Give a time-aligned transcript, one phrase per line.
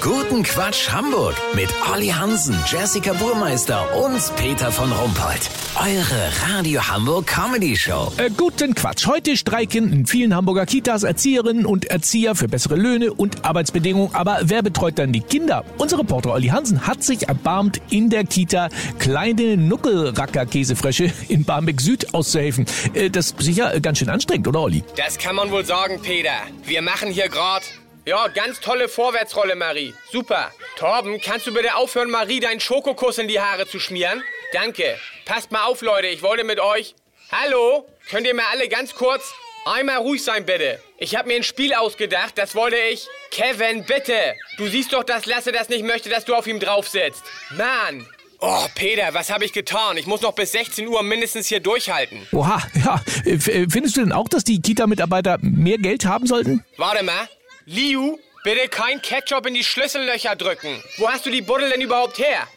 [0.00, 5.50] Guten Quatsch Hamburg mit Olli Hansen, Jessica Burmeister und Peter von Rumpold.
[5.76, 8.10] Eure Radio Hamburg Comedy Show.
[8.16, 9.06] Äh, guten Quatsch.
[9.06, 14.14] Heute streiken in vielen Hamburger Kitas Erzieherinnen und Erzieher für bessere Löhne und Arbeitsbedingungen.
[14.14, 15.66] Aber wer betreut dann die Kinder?
[15.76, 22.14] Unser Reporter Olli Hansen hat sich erbarmt, in der Kita kleine Nuckelracker-Käsefrösche in Barmbek Süd
[22.14, 22.64] auszuhelfen.
[22.94, 24.82] Äh, das ist sicher ganz schön anstrengend, oder Olli?
[24.96, 26.32] Das kann man wohl sagen, Peter.
[26.64, 27.62] Wir machen hier grad.
[28.10, 29.94] Ja, ganz tolle Vorwärtsrolle, Marie.
[30.10, 30.50] Super.
[30.74, 34.24] Torben, kannst du bitte aufhören, Marie deinen Schokokuss in die Haare zu schmieren?
[34.52, 34.98] Danke.
[35.26, 36.08] Passt mal auf, Leute.
[36.08, 36.96] Ich wollte mit euch.
[37.30, 37.86] Hallo?
[38.10, 39.32] Könnt ihr mal alle ganz kurz
[39.64, 40.80] einmal ruhig sein, bitte?
[40.98, 43.06] Ich habe mir ein Spiel ausgedacht, das wollte ich.
[43.30, 44.34] Kevin, bitte.
[44.56, 47.22] Du siehst doch, dass Lasse das nicht möchte, dass du auf ihm drauf sitzt.
[47.50, 48.08] Mann.
[48.40, 49.96] Oh, Peter, was habe ich getan?
[49.98, 52.26] Ich muss noch bis 16 Uhr mindestens hier durchhalten.
[52.32, 53.00] Oha, ja.
[53.24, 53.38] Äh,
[53.70, 56.64] Findest du denn auch, dass die Kita-Mitarbeiter mehr Geld haben sollten?
[56.76, 57.28] Warte mal.
[57.72, 60.82] Liu, bitte kein Ketchup in die Schlüssellöcher drücken.
[60.96, 62.48] Wo hast du die Buddel denn überhaupt her?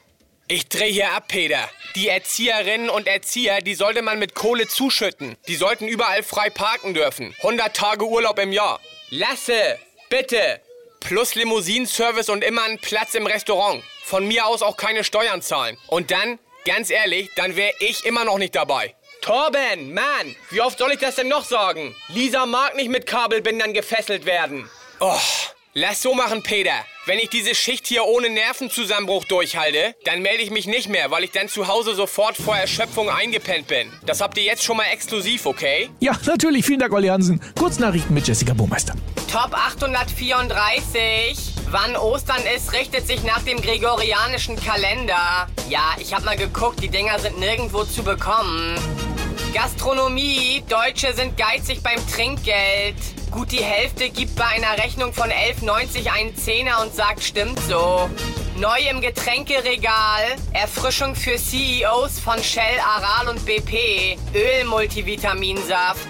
[0.47, 1.69] Ich dreh hier ab, Peter.
[1.93, 5.37] Die Erzieherinnen und Erzieher, die sollte man mit Kohle zuschütten.
[5.47, 7.35] Die sollten überall frei parken dürfen.
[7.43, 8.79] 100 Tage Urlaub im Jahr.
[9.11, 9.77] Lasse,
[10.09, 10.59] bitte.
[10.99, 13.83] Plus Limousinenservice und immer einen Platz im Restaurant.
[14.03, 15.77] Von mir aus auch keine Steuern zahlen.
[15.85, 18.95] Und dann, ganz ehrlich, dann wäre ich immer noch nicht dabei.
[19.21, 21.95] Torben, Mann, wie oft soll ich das denn noch sagen?
[22.07, 24.67] Lisa mag nicht mit Kabelbindern gefesselt werden.
[24.99, 25.17] Oh,
[25.73, 26.73] lass so machen, Peter.
[27.05, 31.25] Wenn ich diese Schicht hier ohne Nervenzusammenbruch durchhalte, dann melde ich mich nicht mehr, weil
[31.25, 33.91] ich dann zu Hause sofort vor Erschöpfung eingepennt bin.
[34.05, 35.89] Das habt ihr jetzt schon mal exklusiv, okay?
[35.99, 36.65] Ja, natürlich.
[36.65, 37.41] Vielen Dank, Olli Hansen.
[37.59, 38.93] Kurznachrichten mit Jessica Burmeister.
[39.29, 41.37] Top 834.
[41.71, 45.47] Wann Ostern ist, richtet sich nach dem gregorianischen Kalender.
[45.69, 48.77] Ja, ich hab mal geguckt, die Dinger sind nirgendwo zu bekommen.
[49.53, 50.63] Gastronomie.
[50.69, 52.95] Deutsche sind geizig beim Trinkgeld.
[53.33, 58.07] Gut die Hälfte gibt bei einer Rechnung von 11,90 einen Zehner und sagt, stimmt so.
[58.57, 60.35] Neu im Getränkeregal.
[60.53, 64.17] Erfrischung für CEOs von Shell, Aral und BP.
[64.35, 66.07] Ölmultivitaminsaft.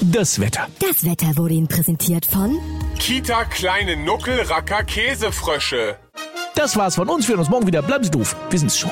[0.00, 0.68] Das Wetter.
[0.78, 2.56] Das Wetter wurde Ihnen präsentiert von
[3.00, 5.96] Kita kleine Nuckelracker Käsefrösche.
[6.54, 7.26] Das war's von uns.
[7.26, 7.82] Wir hören uns morgen wieder.
[7.82, 8.36] Bleiben Sie doof.
[8.48, 8.90] Wir sind's schon.